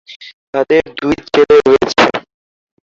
তাদের 0.53 0.83
দুই 0.99 1.15
ছেলে 1.27 1.57
রয়েছে। 1.59 2.05